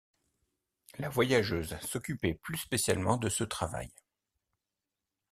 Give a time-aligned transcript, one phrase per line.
[0.97, 3.91] La voyageuse s’occupait plus spécialement de ce travail.